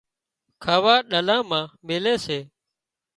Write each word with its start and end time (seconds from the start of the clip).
کاوا 0.63 0.95
ڏلا 1.11 1.37
مان 1.49 1.65
ميلي 1.87 2.15
سي 2.25 2.39